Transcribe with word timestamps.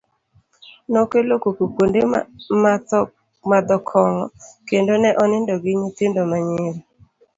,nokelo 0.91 1.33
koko 1.43 1.63
kwonde 1.73 2.01
madho 3.49 3.77
kong'o 3.89 4.25
kendo 4.67 4.93
ne 5.01 5.09
onindo 5.23 5.53
gi 5.63 5.73
nyithindo 5.79 6.21
ma 6.29 6.37
nyiri 6.47 6.79